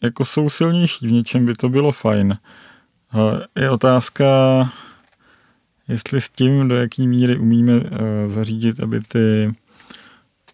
[0.04, 2.38] jako jsou silnější, v něčem by to bylo fajn.
[3.56, 4.26] Je otázka,
[5.88, 9.54] jestli s tím, do jaký míry umíme eh, zařídit, aby ty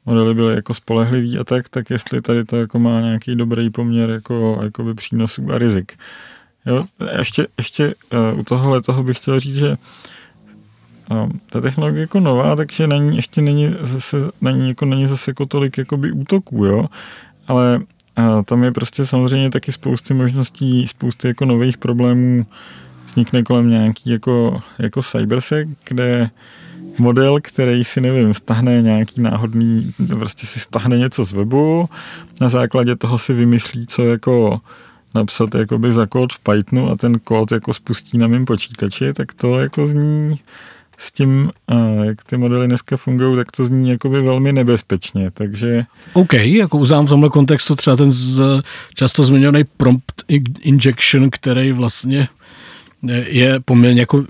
[0.08, 4.10] modely byly jako spolehlivý a tak, tak jestli tady to jako má nějaký dobrý poměr
[4.10, 5.94] jako, by přínosů a rizik.
[6.66, 6.86] Jo?
[7.18, 7.94] Ještě, ještě
[8.34, 9.78] uh, u tohohle toho bych chtěl říct, že
[11.12, 15.46] uh, ta technologie jako nová, takže není, ještě není zase, není, jako, není zase jako
[15.46, 16.86] tolik jakoby útoků, jo?
[17.48, 17.82] ale
[18.18, 22.46] uh, tam je prostě samozřejmě taky spousty možností, spousty jako nových problémů
[23.06, 26.30] vznikne kolem nějaký jako, jako cybersec, kde
[27.00, 31.90] model, který si, nevím, stahne nějaký náhodný, prostě si stahne něco z webu,
[32.42, 34.62] na základě toho si vymyslí, co jako
[35.16, 39.34] napsat jakoby za kód v Pythonu a ten kód jako spustí na mém počítači, tak
[39.34, 40.40] to jako zní
[40.98, 41.52] s tím,
[42.04, 45.86] jak ty modely dneska fungují, tak to zní jakoby velmi nebezpečně, takže...
[46.14, 48.42] OK, jako uznám v tomhle kontextu třeba ten z,
[48.94, 50.24] často zmiňovaný prompt
[50.62, 52.28] injection, který vlastně
[53.26, 54.24] je poměrně jako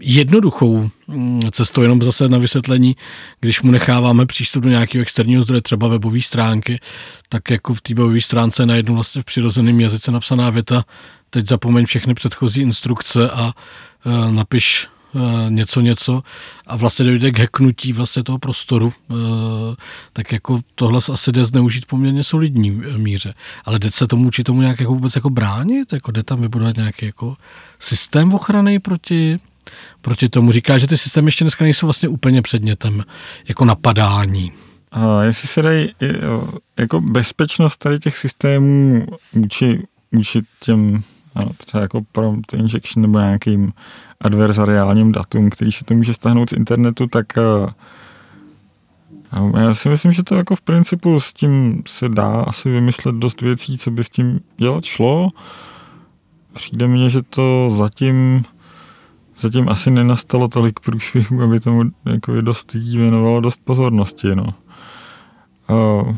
[0.00, 2.96] jednoduchou mm, cestou, jenom zase na vysvětlení,
[3.40, 6.80] když mu necháváme přístup do nějakého externího zdroje, třeba webové stránky,
[7.28, 10.84] tak jako v té webové stránce najednou vlastně v přirozeném jazyce napsaná věta,
[11.30, 13.52] teď zapomeň všechny předchozí instrukce a
[14.04, 16.22] uh, napiš uh, něco, něco
[16.66, 19.18] a vlastně dojde k heknutí vlastně toho prostoru, uh,
[20.12, 23.34] tak jako tohle asi jde zneužít poměrně solidní míře.
[23.64, 25.92] Ale jde se tomu či tomu nějak jako vůbec jako bránit?
[25.92, 27.36] Jako jde tam vybudovat nějaký jako
[27.78, 29.38] systém ochrany proti
[30.02, 30.52] proti tomu.
[30.52, 33.04] Říká, že ty systémy ještě dneska nejsou vlastně úplně předmětem
[33.48, 34.52] jako napadání.
[34.92, 35.94] A jestli se dají
[36.78, 41.02] jako bezpečnost tady těch systémů vůči, vůči těm
[41.36, 43.72] no, třeba jako prompt injection nebo nějakým
[44.20, 47.26] adversariálním datům, který se to může stáhnout z internetu, tak
[49.56, 53.40] já si myslím, že to jako v principu s tím se dá asi vymyslet dost
[53.40, 55.28] věcí, co by s tím dělat šlo.
[56.52, 58.42] Přijde mně, že to zatím
[59.40, 64.34] zatím asi nenastalo tolik průšvihů, aby tomu jako dost lidí věnovalo dost pozornosti.
[64.34, 64.54] No.
[65.70, 66.16] Uh,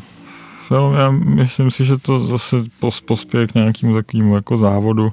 [0.69, 2.57] film, já myslím si, že to zase
[3.07, 5.13] pospěje k nějakému takovému jako závodu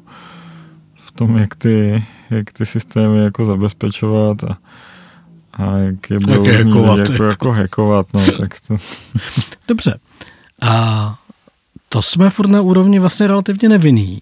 [0.95, 4.57] v tom, jak ty, jak ty systémy jako zabezpečovat a,
[5.53, 8.07] a jak je budou jak jako, jako, jako hackovat.
[8.13, 8.75] No, tak to...
[9.67, 9.99] Dobře.
[10.61, 11.15] A
[11.89, 14.21] to jsme furt na úrovni vlastně relativně nevinný.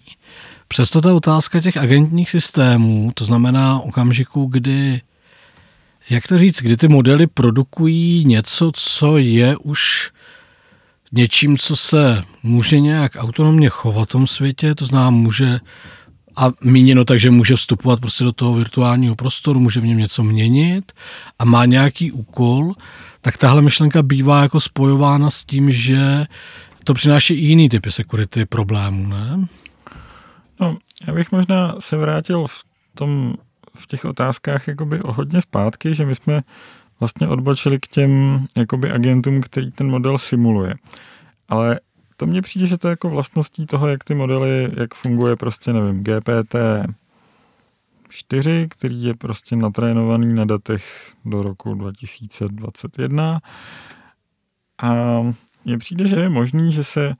[0.68, 5.00] Přesto ta otázka těch agentních systémů, to znamená okamžiku, kdy,
[6.10, 10.10] jak to říct, kdy ty modely produkují něco, co je už
[11.12, 15.60] něčím, co se může nějak autonomně chovat v tom světě, to znamená může
[16.36, 20.22] a míněno tak, že může vstupovat prostě do toho virtuálního prostoru, může v něm něco
[20.22, 20.92] měnit
[21.38, 22.72] a má nějaký úkol,
[23.20, 26.26] tak tahle myšlenka bývá jako spojována s tím, že
[26.84, 29.46] to přináší i jiný typy security problémů, ne?
[30.60, 33.34] No, já bych možná se vrátil v tom,
[33.74, 36.42] v těch otázkách jakoby o hodně zpátky, že my jsme
[37.00, 40.74] vlastně odbočili k těm jakoby agentům, který ten model simuluje.
[41.48, 41.80] Ale
[42.16, 45.72] to mně přijde, že to je jako vlastností toho, jak ty modely, jak funguje prostě,
[45.72, 46.54] nevím, GPT
[48.08, 53.40] 4, který je prostě natrénovaný na datech do roku 2021.
[54.82, 55.20] A
[55.64, 57.14] mně přijde, že je možný, že se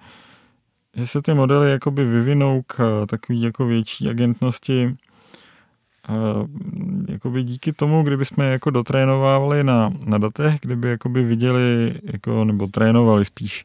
[0.99, 4.97] že se ty modely jakoby vyvinou k eh, takový jako větší agentnosti
[6.09, 6.13] eh,
[7.13, 12.67] jakoby díky tomu, kdyby jsme jako dotrénovávali na, na datech, kdyby jakoby viděli, jako, nebo
[12.67, 13.65] trénovali spíš,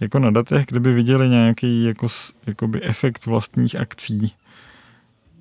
[0.00, 2.06] jako na datech, kdyby viděli nějaký jako,
[2.46, 4.32] jakoby efekt vlastních akcí.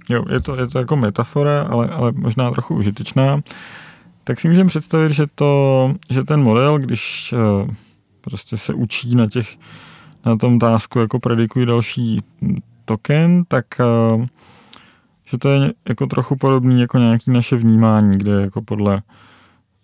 [0.10, 3.42] Jo, je to, je to jako metafora, ale, ale možná trochu užitečná,
[4.24, 7.70] tak si můžeme představit, že, to, že ten model, když uh,
[8.22, 9.58] prostě se učí na těch
[10.26, 12.22] na tom tásku jako predikují další
[12.86, 13.66] token, tak
[14.16, 14.26] uh,
[15.26, 19.02] že to je jako trochu podobný jako nějaký naše vnímání, kde jako podle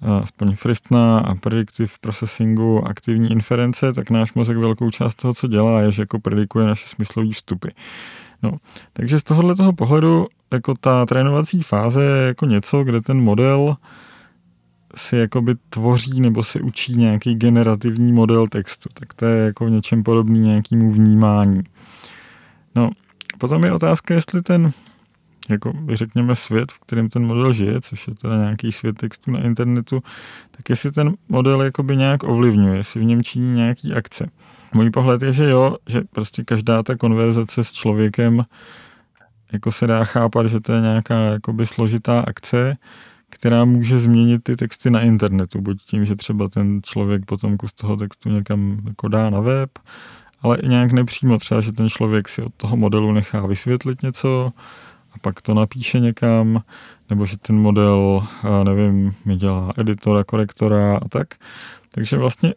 [0.01, 5.81] aspoň Fristna a predictive processingu aktivní inference, tak náš mozek velkou část toho, co dělá,
[5.81, 7.67] je, že jako predikuje naše smyslové vstupy.
[8.43, 8.51] No,
[8.93, 13.75] takže z tohohle toho pohledu jako ta trénovací fáze je jako něco, kde ten model
[14.95, 18.89] si jakoby tvoří nebo si učí nějaký generativní model textu.
[18.93, 21.61] Tak to je jako v něčem podobný nějakému vnímání.
[22.75, 22.89] No,
[23.37, 24.71] potom je otázka, jestli ten
[25.49, 29.43] jako řekněme svět, v kterém ten model žije, což je teda nějaký svět textu na
[29.43, 30.03] internetu,
[30.51, 34.29] tak jestli ten model jakoby nějak ovlivňuje, jestli v něm činí nějaký akce.
[34.73, 38.45] Můj pohled je, že jo, že prostě každá ta konverzace s člověkem
[39.51, 42.77] jako se dá chápat, že to je nějaká jakoby složitá akce,
[43.29, 47.73] která může změnit ty texty na internetu, buď tím, že třeba ten člověk potom kus
[47.73, 49.69] toho textu někam jako dá na web,
[50.41, 51.37] ale i nějak nepřímo.
[51.37, 54.51] Třeba, že ten člověk si od toho modelu nechá vysvětlit něco,
[55.11, 56.63] a pak to napíše někam,
[57.09, 58.27] nebo že ten model,
[58.63, 61.27] nevím, mi dělá editora, korektora a tak.
[61.93, 62.53] Takže vlastně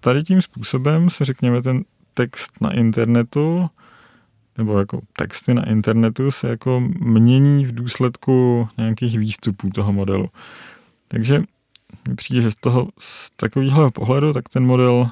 [0.00, 1.84] tady tím způsobem se řekněme ten
[2.14, 3.70] text na internetu,
[4.58, 10.28] nebo jako texty na internetu se jako mění v důsledku nějakých výstupů toho modelu.
[11.08, 11.42] Takže
[12.08, 15.10] mi přijde, že z toho, z takového pohledu, tak ten model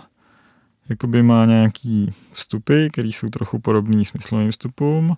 [0.89, 5.17] jakoby má nějaký vstupy, které jsou trochu podobný smyslovým vstupům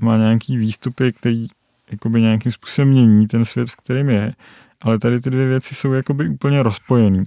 [0.00, 1.46] má nějaký výstupy, který
[1.90, 4.32] jakoby nějakým způsobem mění ten svět, v kterém je,
[4.80, 7.24] ale tady ty dvě věci jsou jakoby úplně rozpojený,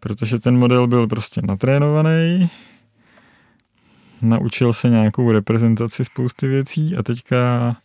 [0.00, 2.50] protože ten model byl prostě natrénovaný,
[4.22, 7.76] naučil se nějakou reprezentaci spousty věcí a teďka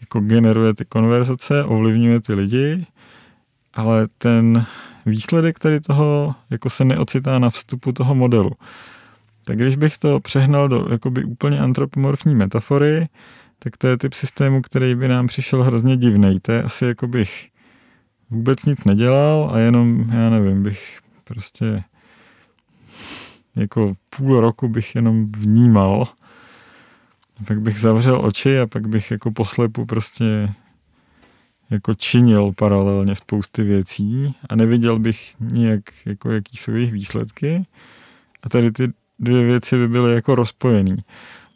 [0.00, 2.86] jako generuje ty konverzace, ovlivňuje ty lidi,
[3.74, 4.66] ale ten
[5.06, 8.50] výsledek tady toho jako se neocitá na vstupu toho modelu.
[9.44, 13.08] Tak když bych to přehnal do jakoby úplně antropomorfní metafory,
[13.58, 16.40] tak to je typ systému, který by nám přišel hrozně divný.
[16.40, 17.48] To je asi jako bych
[18.30, 21.82] vůbec nic nedělal a jenom, já nevím, bych prostě
[23.56, 26.08] jako půl roku bych jenom vnímal.
[27.46, 30.48] Pak bych zavřel oči a pak bych jako poslepu prostě
[31.70, 37.66] jako činil paralelně spousty věcí a neviděl bych nijak, jako jaký jsou jejich výsledky.
[38.42, 40.96] A tady ty dvě věci by byly jako rozpojený.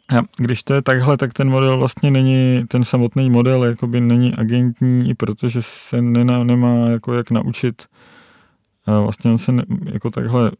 [0.09, 4.33] A když to je takhle, tak ten model vlastně není, ten samotný model jakoby není
[4.33, 7.85] agentní, protože se nemá, nemá jako jak naučit.
[8.85, 10.51] A vlastně on se ne, jako takhle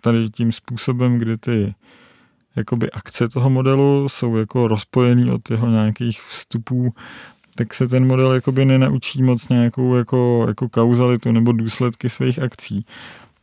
[0.00, 1.74] tady tím způsobem, kdy ty
[2.56, 6.94] jakoby akce toho modelu jsou jako rozpojený od jeho nějakých vstupů,
[7.54, 12.86] tak se ten model jakoby nenaučí moc nějakou jako, jako kauzalitu nebo důsledky svých akcí.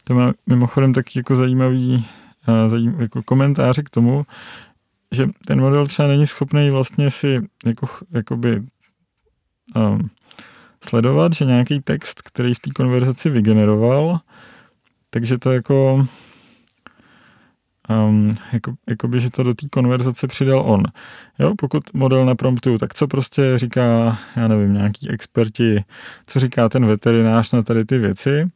[0.03, 2.07] To má mimochodem taky jako zajímavý,
[2.67, 4.25] zajímavý jako komentáře k tomu,
[5.11, 8.63] že ten model třeba není schopný vlastně si jako, jakoby
[9.75, 10.09] um,
[10.83, 14.19] sledovat, že nějaký text, který v té konverzaci vygeneroval,
[15.09, 16.07] takže to jako
[17.89, 20.83] um, jako, jakoby, že to do té konverzace přidal on.
[21.39, 25.83] Jo, pokud model na promptu, tak co prostě říká, já nevím, nějaký experti,
[26.25, 28.49] co říká ten veterinář na tady ty věci,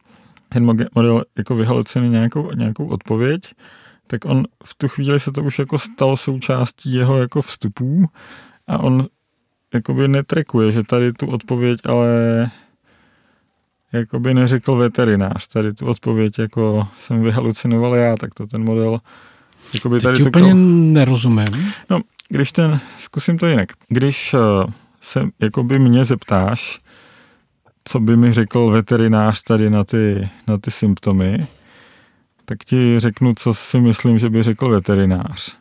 [0.48, 3.54] ten model jako vyhalucinuje nějakou, nějakou odpověď,
[4.06, 8.06] tak on v tu chvíli se to už jako stalo součástí jeho jako vstupů
[8.66, 9.06] a on
[9.74, 12.10] jakoby netrekuje, že tady tu odpověď ale
[13.94, 19.00] jakoby neřekl veterinář, tady tu odpověď jako jsem vyhalucinoval já, tak to ten model
[19.74, 20.60] jakoby tady Teď úplně kol...
[20.92, 21.72] nerozumím.
[21.90, 23.68] No, když ten, zkusím to jinak.
[23.88, 24.38] Když eh,
[25.00, 26.80] se jakoby mě zeptáš,
[27.84, 31.46] co by mi řekl veterinář tady na ty, na ty symptomy,
[32.44, 35.56] tak ti řeknu, co si myslím, že by řekl veterinář.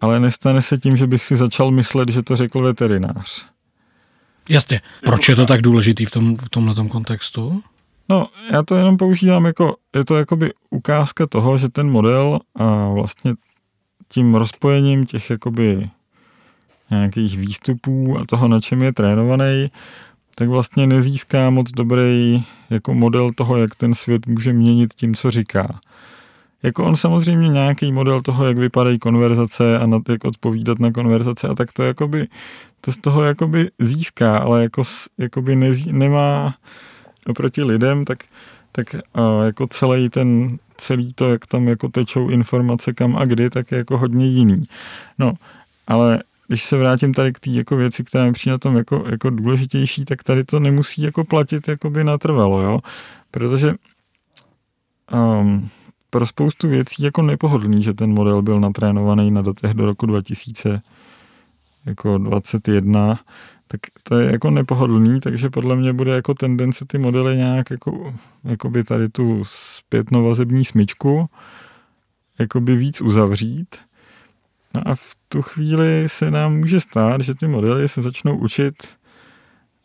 [0.00, 3.46] Ale nestane se tím, že bych si začal myslet, že to řekl veterinář.
[4.50, 4.80] Jasně.
[5.04, 7.62] Proč je to tak důležitý v, tom, v tomhle tom kontextu?
[8.08, 12.88] No, já to jenom používám jako, je to jakoby ukázka toho, že ten model a
[12.88, 13.34] vlastně
[14.08, 15.90] tím rozpojením těch jakoby
[16.90, 19.70] nějakých výstupů a toho, na čem je trénovaný,
[20.34, 25.30] tak vlastně nezíská moc dobrý jako model toho, jak ten svět může měnit tím, co
[25.30, 25.80] říká.
[26.64, 31.48] Jako on samozřejmě nějaký model toho, jak vypadají konverzace a na, jak odpovídat na konverzace
[31.48, 32.28] a tak to jakoby,
[32.80, 34.82] to z toho jakoby získá, ale jako,
[35.18, 36.54] jakoby nezí, nemá
[37.26, 38.18] oproti lidem, tak,
[38.72, 43.50] tak a jako celý ten, celý to, jak tam jako tečou informace kam a kdy,
[43.50, 44.64] tak je jako hodně jiný.
[45.18, 45.32] No,
[45.86, 49.04] ale když se vrátím tady k té jako věci, která mi přijde na tom jako,
[49.10, 52.80] jako důležitější, tak tady to nemusí jako platit jakoby natrvalo, jo.
[53.30, 53.74] Protože
[55.12, 55.68] um,
[56.14, 60.82] pro spoustu věcí jako nepohodlný, že ten model byl natrénovaný na datech do roku 2000
[61.86, 63.20] jako 21,
[63.68, 68.14] tak to je jako nepohodlný, takže podle mě bude jako tendence ty modely nějak jako,
[68.44, 71.30] jako by tady tu zpětnovazební smyčku
[72.38, 73.76] jakoby víc uzavřít.
[74.74, 78.74] No a v tu chvíli se nám může stát, že ty modely se začnou učit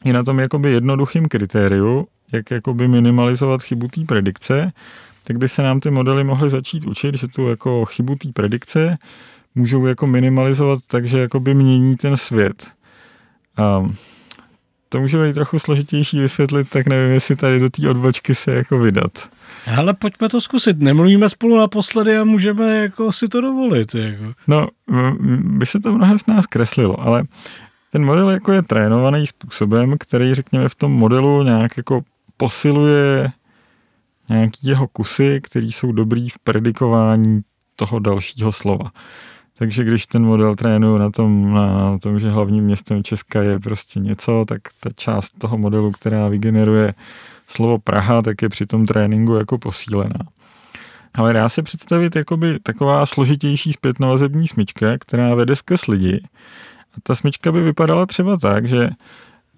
[0.06, 4.72] i na tom jakoby jednoduchým kritériu, jak jakoby minimalizovat chybu té predikce,
[5.24, 8.98] tak by se nám ty modely mohly začít učit, že tu jako chybu té predikce
[9.56, 12.68] můžou jako minimalizovat takže jakoby mění ten svět.
[13.58, 13.90] A
[14.90, 18.80] to může být trochu složitější vysvětlit, tak nevím, jestli tady do té odbočky se jako
[18.80, 19.30] vydat.
[19.78, 20.80] Ale pojďme to zkusit.
[20.80, 23.96] Nemluvíme spolu naposledy a můžeme jako si to dovolit.
[23.96, 24.24] Jako.
[24.48, 24.68] No,
[25.40, 27.24] by se to mnohem z nás kreslilo, ale
[27.92, 32.02] ten model jako je trénovaný způsobem, který řekněme v tom modelu nějak jako
[32.38, 33.32] posiluje
[34.30, 37.42] nějaký jeho kusy, které jsou dobrý v predikování
[37.76, 38.92] toho dalšího slova.
[39.58, 44.00] Takže když ten model trénuju na tom, na tom, že hlavním městem Česka je prostě
[44.00, 46.94] něco, tak ta část toho modelu, která vygeneruje
[47.48, 50.20] slovo Praha, tak je při tom tréninku jako posílená.
[51.14, 56.22] Ale dá se představit jakoby taková složitější zpětnovazební smyčka, která vede skrz lidi.
[56.94, 58.90] A ta smyčka by vypadala třeba tak, že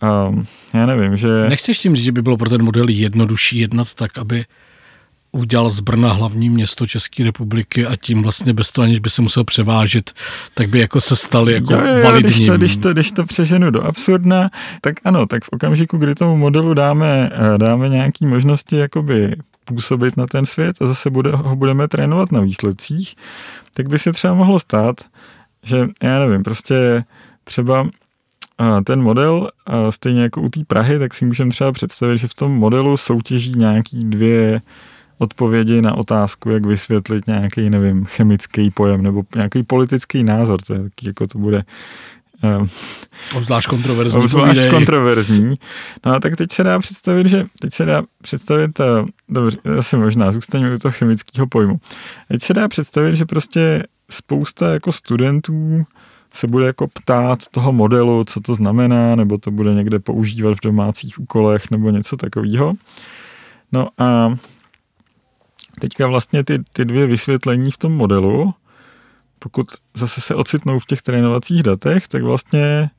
[0.02, 1.28] um, já nevím, že...
[1.50, 4.46] Nechceš tím říct, že by bylo pro ten model jednodušší jednat tak, aby
[5.32, 9.22] udělal z Brna hlavní město České republiky a tím vlastně bez toho, aniž by se
[9.22, 10.12] musel převážit,
[10.54, 12.34] tak by jako se stali jako jo, jo, validním.
[12.34, 14.50] Když to, když, to, když to přeženu do absurdna,
[14.82, 19.36] tak ano, tak v okamžiku, kdy tomu modelu dáme, eh, dáme nějaké možnosti jakoby
[19.66, 23.16] působit na ten svět a zase bude, ho budeme trénovat na výsledcích,
[23.74, 24.96] tak by se třeba mohlo stát,
[25.64, 27.04] že já nevím, prostě
[27.44, 27.90] třeba
[28.84, 29.50] ten model,
[29.90, 33.54] stejně jako u té Prahy, tak si můžeme třeba představit, že v tom modelu soutěží
[33.56, 34.62] nějaký dvě
[35.18, 40.62] odpovědi na otázku, jak vysvětlit nějaký, nevím, chemický pojem nebo nějaký politický názor.
[40.62, 41.64] To je taky, jako to bude
[42.44, 42.68] um,
[43.36, 44.20] Obzvlášť kontroverzní.
[44.20, 45.60] Obzvlášť kontroverzní.
[46.06, 48.86] No a tak teď se dá představit, že teď se dá představit, uh,
[49.30, 51.80] dobře, asi možná, zůstaňme u toho chemického pojmu.
[52.28, 55.86] Teď se dá představit, že prostě spousta jako studentů
[56.34, 60.64] se bude jako ptát toho modelu, co to znamená, nebo to bude někde používat v
[60.64, 62.74] domácích úkolech, nebo něco takového.
[63.72, 64.36] No a
[65.80, 68.54] teďka vlastně ty, ty dvě vysvětlení v tom modelu,
[69.40, 72.90] pokud zase se ocitnou v těch trénovacích datech, tak vlastně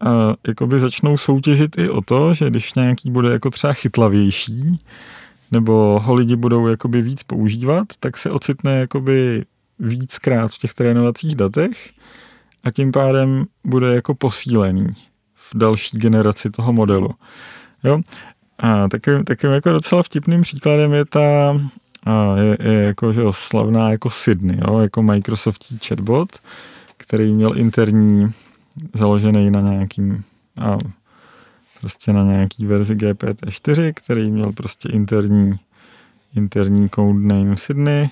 [0.00, 4.80] a, jakoby začnou soutěžit i o to, že když nějaký bude jako třeba chytlavější,
[5.50, 9.44] nebo ho lidi budou jakoby víc používat, tak se ocitne jakoby
[9.78, 11.90] víckrát v těch trénovacích datech
[12.64, 14.86] a tím pádem bude jako posílený
[15.34, 17.10] v další generaci toho modelu.
[17.84, 18.00] Jo?
[18.58, 21.60] A takovým, takovým jako docela vtipným příkladem je ta
[22.06, 26.28] a je, je jako, že jo, slavná jako Sydney, jo, jako Microsoftí chatbot,
[26.96, 28.28] který měl interní,
[28.94, 30.24] založený na nějakým
[30.60, 30.78] a
[31.80, 35.58] prostě na nějaký verzi GPT-4, který měl prostě interní,
[36.34, 38.10] interní codename Sydney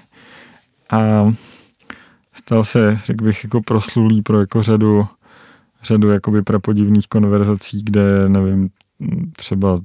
[0.91, 1.33] a
[2.39, 5.07] stal se, řekl bych, jako proslulý pro jako řadu,
[5.83, 8.71] řadu jakoby prapodivných konverzací, kde, nevím,
[9.37, 9.81] třeba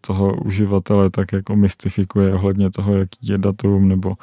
[0.00, 4.14] toho uživatele tak jako mystifikuje ohledně toho, jaký je datum, nebo,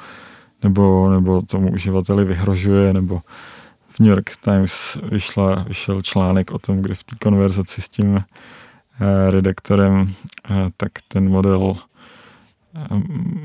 [0.62, 3.22] nebo, nebo tomu uživateli vyhrožuje, nebo
[3.88, 8.16] v New York Times vyšla, vyšel článek o tom, kde v té konverzaci s tím
[8.16, 10.12] eh, redaktorem,
[10.50, 11.76] eh, tak ten model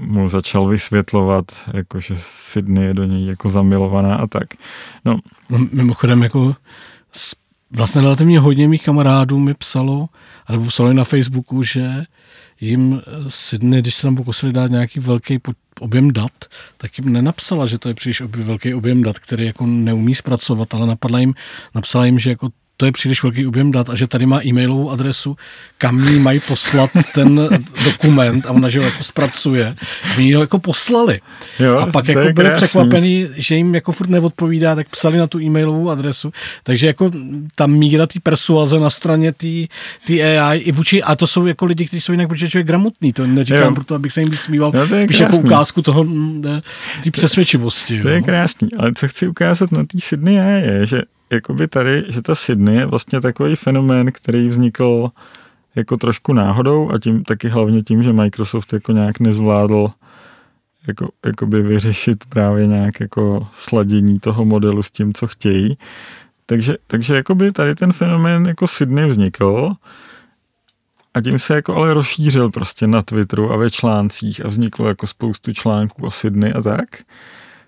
[0.02, 4.48] mu začal vysvětlovat, jako že Sydney je do něj jako zamilovaná a tak.
[5.06, 5.20] No.
[5.50, 6.56] no mimochodem jako
[7.72, 10.10] vlastně relativně hodně mých kamarádů mi psalo,
[10.48, 12.04] alebo psali na Facebooku, že
[12.62, 15.40] jim Sydney, když se tam pokusili dát nějaký velký
[15.80, 16.32] objem dat,
[16.78, 20.88] tak jim nenapsala, že to je příliš velký objem dat, který jako neumí zpracovat, ale
[20.88, 21.34] napadla jim,
[21.76, 24.92] napsala jim, že jako to je příliš velký objem dat a že tady má e-mailovou
[24.92, 25.38] adresu,
[25.78, 27.50] kam jí mají poslat ten
[27.84, 29.76] dokument a ona, že ho jako zpracuje.
[30.04, 31.20] A oni ho jako poslali.
[31.60, 32.56] Jo, a pak jako byli krásný.
[32.56, 36.32] překvapený, že jim jako furt neodpovídá, tak psali na tu e-mailovou adresu.
[36.64, 37.12] Takže jako
[37.56, 39.34] ta míra té persuaze na straně
[40.08, 43.14] té AI i vůči, a to jsou jako lidi, kteří jsou jinak protože člověk gramotný,
[43.14, 43.76] to neříkám jo.
[43.76, 46.06] proto, abych se jim vysmíval, no, spíš jako ukázku toho,
[47.04, 48.02] té přesvědčivosti.
[48.02, 48.16] To jo.
[48.16, 51.02] je krásný, ale co chci ukázat na té Sydney je, že
[51.36, 55.10] jakoby tady, že ta Sydney je vlastně takový fenomén, který vznikl
[55.76, 59.92] jako trošku náhodou a tím taky hlavně tím, že Microsoft jako nějak nezvládl
[60.88, 65.78] jako, jakoby vyřešit právě nějak jako sladění toho modelu s tím, co chtějí,
[66.46, 69.72] Takže, takže jakoby tady ten fenomén jako Sydney vznikl
[71.14, 75.08] a tím se jako ale rozšířil prostě na Twitteru a ve článcích a vzniklo jako
[75.08, 76.90] spoustu článků o Sydney a tak.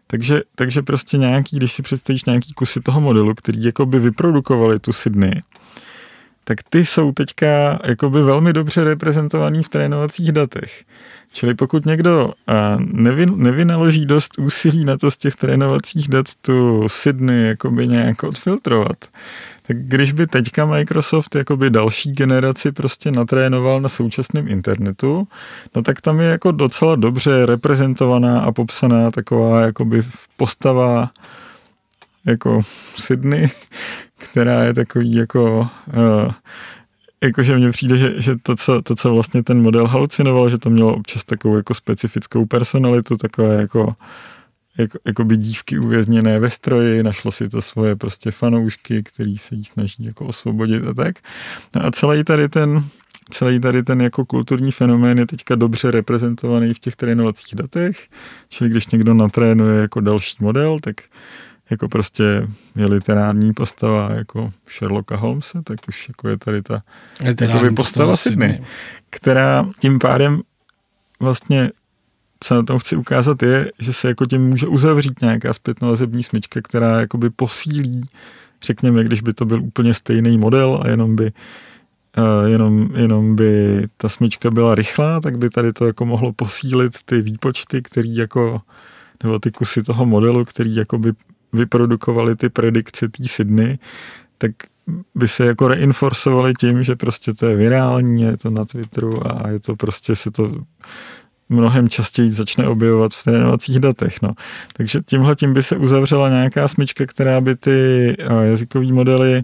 [0.07, 4.79] Takže, takže prostě nějaký, když si představíš nějaký kusy toho modelu, který jako by vyprodukovali
[4.79, 5.41] tu Sydney,
[6.43, 10.83] tak ty jsou teďka jakoby velmi dobře reprezentovaný v trénovacích datech.
[11.33, 12.33] Čili pokud někdo
[12.77, 19.05] nevy, nevynaloží dost úsilí na to z těch trénovacích dat tu Sydney jakoby nějak odfiltrovat,
[19.67, 25.27] tak když by teďka Microsoft jakoby další generaci prostě natrénoval na současném internetu,
[25.75, 30.01] no tak tam je jako docela dobře reprezentovaná a popsaná taková jakoby
[30.37, 31.09] postava
[32.25, 32.61] jako
[32.97, 33.47] Sydney,
[34.31, 36.31] která je takový jako uh,
[37.23, 40.69] jakože mně přijde, že, že to, co, to, co vlastně ten model halucinoval, že to
[40.69, 43.95] mělo občas takovou jako specifickou personalitu, takové jako
[44.77, 49.55] jako, jako by dívky uvězněné ve stroji, našlo si to svoje prostě fanoušky, který se
[49.55, 51.15] jí snaží jako osvobodit a tak.
[51.75, 52.83] No a celý tady ten,
[53.29, 58.07] celý tady ten jako kulturní fenomén je teďka dobře reprezentovaný v těch trénovacích datech,
[58.49, 60.95] čili když někdo natrénuje jako další model, tak
[61.69, 62.23] jako prostě
[62.75, 66.81] je literární postava jako Sherlocka Holmesa, tak už jako je tady ta
[67.19, 68.67] postava, postava Sydney, Sydney,
[69.09, 70.41] která tím pádem
[71.19, 71.71] vlastně
[72.39, 76.61] co na tom chci ukázat je, že se jako tím může uzavřít nějaká zpětnovazební smyčka,
[76.61, 78.09] která jakoby posílí,
[78.63, 81.31] řekněme, když by to byl úplně stejný model a jenom by
[82.17, 86.93] Uh, jenom, jenom by ta smyčka byla rychlá, tak by tady to jako mohlo posílit
[87.05, 88.61] ty výpočty, který jako,
[89.23, 91.13] nebo ty kusy toho modelu, který jako by
[91.53, 93.77] vyprodukovali ty predikce té Sydney,
[94.37, 94.51] tak
[95.15, 99.49] by se jako reinforcovali tím, že prostě to je virální, je to na Twitteru a
[99.49, 100.51] je to prostě se to
[101.49, 104.21] mnohem častěji začne objevovat v trénovacích datech.
[104.21, 104.33] No.
[104.73, 109.43] Takže tímhle tím by se uzavřela nějaká smyčka, která by ty jazykové modely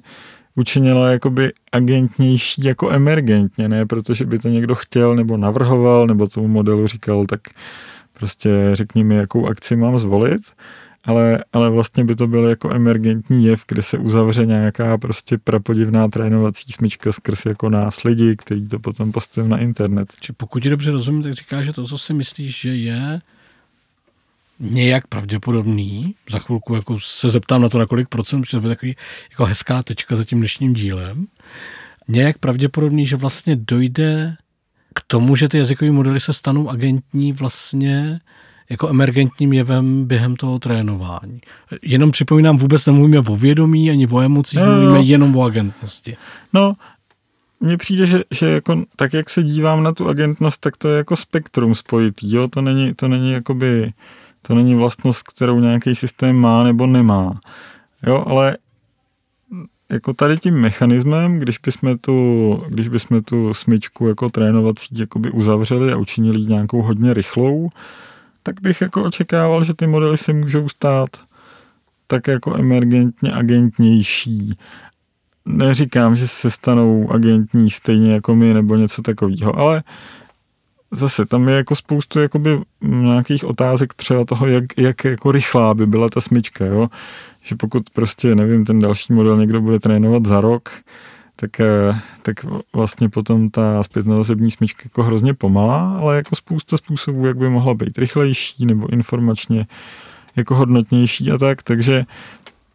[0.56, 6.48] učinila jakoby agentnější jako emergentně, ne protože by to někdo chtěl nebo navrhoval, nebo tomu
[6.48, 7.42] modelu říkal, tak
[8.14, 10.42] prostě řekni mi, jakou akci mám zvolit,
[11.04, 16.08] ale, ale vlastně by to byl jako emergentní jev, kde se uzavře nějaká prostě prapodivná
[16.08, 20.14] trénovací smyčka skrz jako nás lidi, který to potom postaví na internet.
[20.20, 23.22] Či pokud ti dobře rozumím, tak říkáš, že to, co si myslíš, že je
[24.60, 28.76] nějak pravděpodobný, za chvilku jako se zeptám na to, na kolik procent, protože to je
[28.76, 28.96] takový
[29.32, 31.28] jako hezká tečka za tím dnešním dílem,
[32.08, 34.36] nějak pravděpodobný, že vlastně dojde
[34.96, 38.20] k tomu, že ty jazykové modely se stanou agentní vlastně
[38.70, 41.42] jako emergentním jevem během toho trénování.
[41.82, 45.04] Jenom připomínám, vůbec nemluvíme o vědomí ani o emocích, no, mluvíme no.
[45.04, 46.18] jenom o agentnosti.
[46.54, 46.74] No,
[47.60, 50.98] mně přijde, že, že jako, tak jak se dívám na tu agentnost, tak to je
[50.98, 52.48] jako spektrum spojitý, jo?
[52.48, 53.94] To není, to není jakoby,
[54.42, 57.40] to není vlastnost, kterou nějaký systém má nebo nemá.
[58.08, 58.58] Jo, ale
[59.90, 65.94] jako tady tím mechanismem, když bychom tu, když bychom tu smyčku jako trénovací jakoby uzavřeli
[65.94, 67.70] a učinili nějakou hodně rychlou,
[68.44, 71.10] tak bych jako očekával, že ty modely se můžou stát
[72.08, 74.58] tak jako emergentně agentnější.
[75.46, 79.84] Neříkám, že se stanou agentní stejně jako my nebo něco takového, ale
[80.92, 85.88] zase tam je jako spoustu jakoby nějakých otázek třeba toho, jak, jak jako rychlá by
[85.88, 86.88] byla ta smyčka, jo?
[87.42, 90.70] že pokud prostě, nevím, ten další model někdo bude trénovat za rok,
[91.36, 92.36] tak, eh, tak
[92.74, 97.74] vlastně potom ta zpětnovazební smyčka jako hrozně pomalá, ale jako spousta způsobů, jak by mohla
[97.74, 99.68] být rychlejší nebo informačně
[100.36, 102.06] jako hodnotnější a tak, takže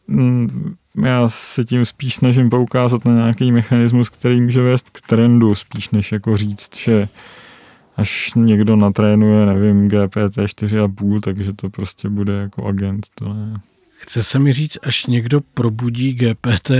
[0.09, 5.55] mm, já se tím spíš snažím poukázat na nějaký mechanismus, který může vést k trendu,
[5.55, 7.09] spíš než jako říct, že
[7.97, 13.61] až někdo natrénuje, nevím, GPT 4,5, takže to prostě bude jako agent, to ne.
[14.01, 16.70] Chce se mi říct, až někdo probudí GPT,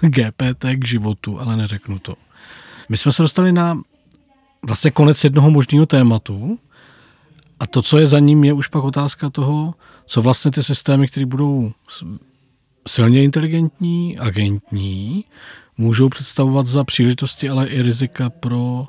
[0.00, 2.14] GPT k životu, ale neřeknu to.
[2.88, 3.80] My jsme se dostali na
[4.62, 6.58] vlastně konec jednoho možného tématu
[7.60, 9.74] a to, co je za ním, je už pak otázka toho,
[10.06, 11.72] co vlastně ty systémy, které budou
[12.88, 15.24] silně inteligentní, agentní,
[15.78, 18.86] můžou představovat za příležitosti, ale i rizika pro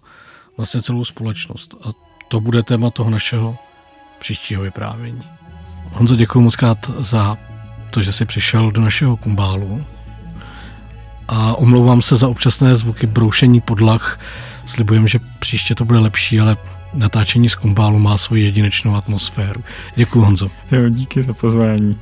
[0.57, 1.75] vlastně celou společnost.
[1.83, 1.89] A
[2.27, 3.57] to bude téma toho našeho
[4.19, 5.23] příštího vyprávění.
[5.91, 7.37] Honzo, děkuji moc krát za
[7.95, 9.85] to, že jsi přišel do našeho kumbálu
[11.27, 14.19] a omlouvám se za občasné zvuky broušení podlah.
[14.65, 16.57] Slibujem, že příště to bude lepší, ale
[16.93, 19.63] natáčení z kumbálu má svoji jedinečnou atmosféru.
[19.95, 20.47] Děkuji, Honzo.
[20.71, 21.97] Jo, díky za pozvání.